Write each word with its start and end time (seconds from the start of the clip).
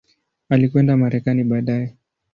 Alikwenda 0.49 0.97
Marekani 0.97 1.43
baadaye. 1.43 1.97